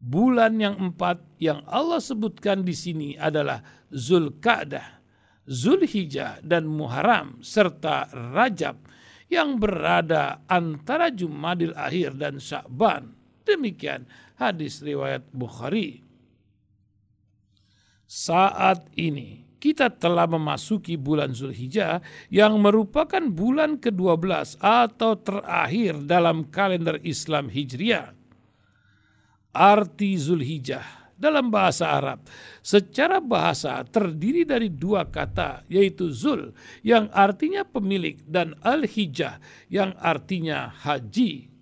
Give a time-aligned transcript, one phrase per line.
[0.00, 3.60] Bulan yang empat yang Allah sebutkan di sini adalah
[3.92, 5.04] Zulkaadah,
[5.44, 8.90] Zulhijjah dan Muharram serta Rajab
[9.30, 13.14] yang berada antara Jumadil Akhir dan Sya'ban.
[13.46, 14.04] Demikian
[14.36, 16.02] hadis riwayat Bukhari.
[18.10, 26.98] Saat ini kita telah memasuki bulan Zulhijjah yang merupakan bulan ke-12 atau terakhir dalam kalender
[27.06, 28.10] Islam Hijriah.
[29.54, 32.24] Arti Zulhijjah dalam bahasa Arab.
[32.64, 39.36] Secara bahasa terdiri dari dua kata yaitu zul yang artinya pemilik dan al-hijjah
[39.68, 41.52] yang artinya haji.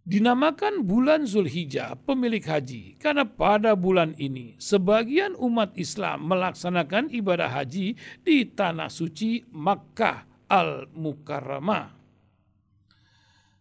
[0.00, 7.94] Dinamakan bulan Zulhijjah pemilik haji karena pada bulan ini sebagian umat Islam melaksanakan ibadah haji
[8.24, 11.99] di tanah suci Makkah al-Mukarramah.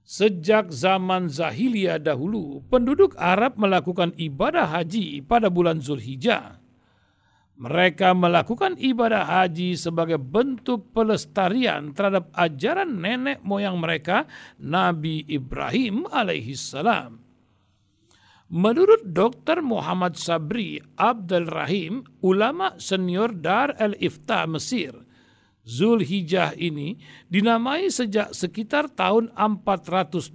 [0.10, 6.58] Sejak zaman Zahiliyah dahulu, penduduk Arab melakukan ibadah haji pada bulan Zulhijjah.
[7.62, 14.26] Mereka melakukan ibadah haji sebagai bentuk pelestarian terhadap ajaran nenek moyang mereka,
[14.58, 17.22] Nabi Ibrahim alaihissalam.
[18.50, 19.62] Menurut Dr.
[19.62, 25.06] Muhammad Sabri Abdul Rahim, ulama senior Dar el-Ifta Mesir,
[25.70, 26.98] Zulhijjah ini
[27.30, 30.34] dinamai sejak sekitar tahun 412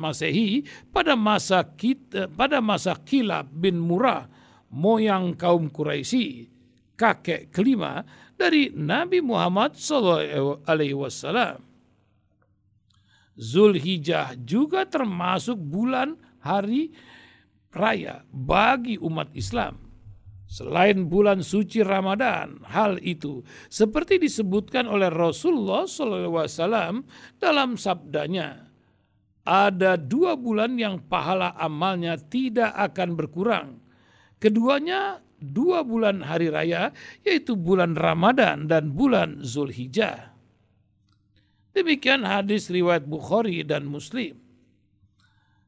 [0.00, 4.24] Masehi pada masa kita, pada masa Kilab bin Murah,
[4.72, 6.48] moyang kaum Quraisy,
[6.96, 8.08] kakek kelima
[8.40, 10.64] dari Nabi Muhammad SAW.
[10.64, 11.60] alaihi wasallam.
[13.36, 16.88] Zulhijjah juga termasuk bulan hari
[17.68, 19.89] raya bagi umat Islam
[20.50, 27.06] Selain bulan suci Ramadan, hal itu seperti disebutkan oleh Rasulullah SAW
[27.38, 28.66] dalam sabdanya,
[29.46, 33.68] ada dua bulan yang pahala amalnya tidak akan berkurang.
[34.42, 36.90] Keduanya dua bulan hari raya,
[37.22, 40.34] yaitu bulan Ramadan dan bulan Zulhijjah.
[41.70, 44.49] Demikian hadis riwayat Bukhari dan Muslim.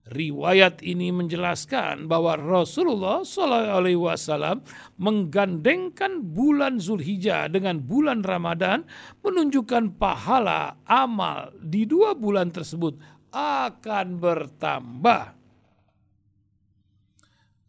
[0.03, 4.59] Riwayat ini menjelaskan bahwa Rasulullah SAW
[4.99, 8.83] menggandengkan bulan Zulhijjah dengan bulan Ramadan
[9.23, 12.99] menunjukkan pahala amal di dua bulan tersebut
[13.31, 15.39] akan bertambah.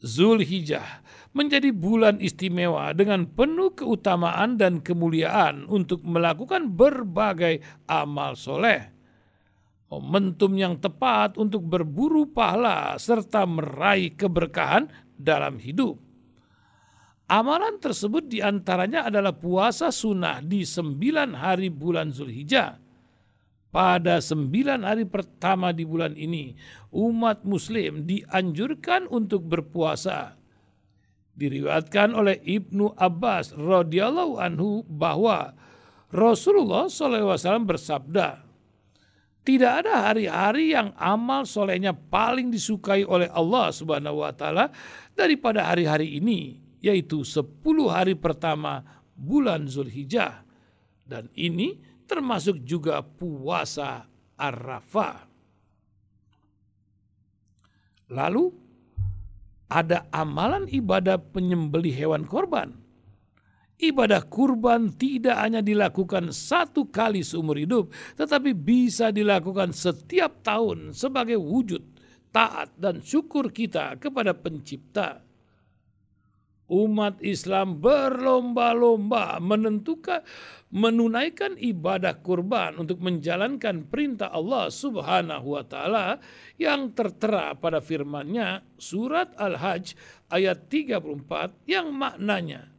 [0.02, 1.06] Zulhijjah
[1.38, 8.93] menjadi bulan istimewa dengan penuh keutamaan dan kemuliaan untuk melakukan berbagai amal soleh
[9.94, 16.02] momentum yang tepat untuk berburu pahala serta meraih keberkahan dalam hidup.
[17.30, 22.78] Amalan tersebut di antaranya adalah puasa sunnah di sembilan hari bulan Zulhijjah.
[23.74, 26.54] Pada sembilan hari pertama di bulan ini,
[26.94, 30.38] umat muslim dianjurkan untuk berpuasa.
[31.34, 35.58] Diriwayatkan oleh Ibnu Abbas radhiyallahu anhu bahwa
[36.14, 38.43] Rasulullah SAW bersabda,
[39.44, 44.72] tidak ada hari-hari yang amal solehnya paling disukai oleh Allah Subhanahu wa taala
[45.12, 47.60] daripada hari-hari ini, yaitu 10
[47.92, 48.84] hari pertama
[49.16, 50.48] bulan Zulhijjah.
[51.04, 51.76] Dan ini
[52.08, 54.08] termasuk juga puasa
[54.40, 55.28] Arafah.
[58.12, 58.52] Lalu
[59.68, 62.83] ada amalan ibadah penyembeli hewan korban.
[63.74, 71.42] Ibadah kurban tidak hanya dilakukan satu kali seumur hidup, tetapi bisa dilakukan setiap tahun sebagai
[71.42, 71.82] wujud
[72.34, 75.22] taat dan syukur kita kepada Pencipta.
[76.74, 80.26] Umat Islam berlomba-lomba menentukan
[80.74, 86.18] menunaikan ibadah kurban untuk menjalankan perintah Allah Subhanahu wa taala
[86.58, 89.94] yang tertera pada firman-Nya surat Al-Hajj
[90.34, 92.73] ayat 34 yang maknanya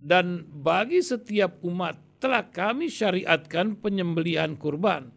[0.00, 5.12] dan bagi setiap umat telah kami syariatkan penyembelihan kurban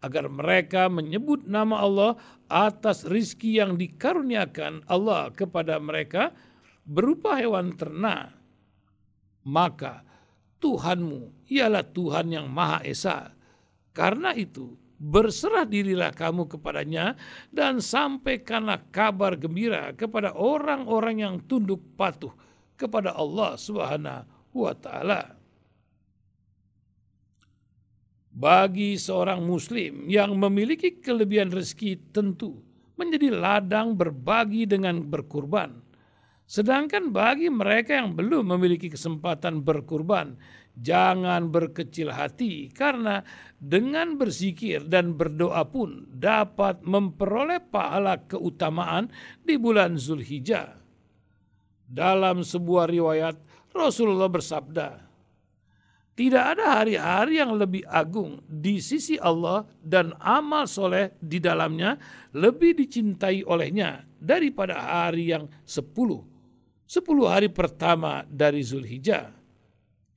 [0.00, 2.12] agar mereka menyebut nama Allah
[2.48, 6.32] atas rizki yang dikaruniakan Allah kepada mereka
[6.88, 8.34] berupa hewan ternak,
[9.44, 10.02] maka
[10.60, 13.32] Tuhanmu ialah Tuhan yang Maha Esa.
[13.92, 17.16] Karena itu, berserah dirilah kamu kepadanya
[17.48, 22.32] dan sampaikanlah kabar gembira kepada orang-orang yang tunduk patuh
[22.80, 25.36] kepada Allah Subhanahu wa taala.
[28.32, 32.56] Bagi seorang muslim yang memiliki kelebihan rezeki tentu
[32.96, 35.90] menjadi ladang berbagi dengan berkurban
[36.50, 40.34] Sedangkan bagi mereka yang belum memiliki kesempatan berkurban,
[40.74, 43.22] jangan berkecil hati karena
[43.54, 49.14] dengan berzikir dan berdoa pun dapat memperoleh pahala keutamaan
[49.46, 50.79] di bulan Zulhijjah.
[51.90, 53.34] Dalam sebuah riwayat
[53.74, 55.10] Rasulullah bersabda,
[56.14, 61.98] tidak ada hari-hari yang lebih agung di sisi Allah dan amal soleh di dalamnya
[62.38, 66.22] lebih dicintai olehnya daripada hari yang sepuluh
[66.90, 69.30] sepuluh hari pertama dari Zulhijjah.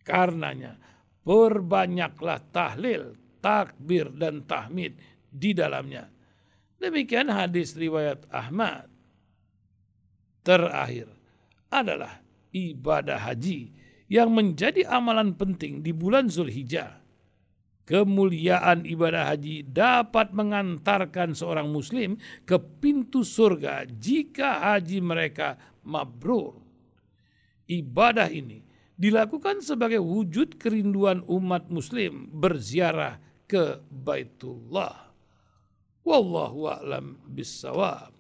[0.02, 0.78] Karenanya,
[1.22, 4.98] perbanyaklah tahlil, takbir, dan tahmid
[5.30, 6.10] di dalamnya.
[6.82, 8.90] Demikian hadis riwayat Ahmad.
[10.44, 11.23] Terakhir
[11.82, 12.22] adalah
[12.54, 13.74] ibadah haji
[14.12, 17.02] yang menjadi amalan penting di bulan Zulhijjah.
[17.84, 22.16] Kemuliaan ibadah haji dapat mengantarkan seorang muslim
[22.48, 26.64] ke pintu surga jika haji mereka mabrur
[27.68, 28.64] ibadah ini
[29.00, 35.12] dilakukan sebagai wujud kerinduan umat muslim berziarah ke Baitullah.
[36.04, 38.12] Wallahu a'lam bissawab.